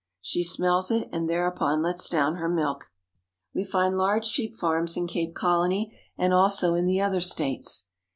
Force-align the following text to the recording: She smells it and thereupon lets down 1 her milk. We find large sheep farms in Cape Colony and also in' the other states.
She 0.19 0.43
smells 0.43 0.89
it 0.89 1.09
and 1.11 1.29
thereupon 1.29 1.83
lets 1.83 2.09
down 2.09 2.33
1 2.33 2.41
her 2.41 2.49
milk. 2.49 2.87
We 3.53 3.63
find 3.63 3.95
large 3.99 4.25
sheep 4.25 4.55
farms 4.55 4.97
in 4.97 5.05
Cape 5.05 5.35
Colony 5.35 5.95
and 6.17 6.33
also 6.33 6.73
in' 6.73 6.85
the 6.87 6.99
other 6.99 7.21
states. 7.21 7.85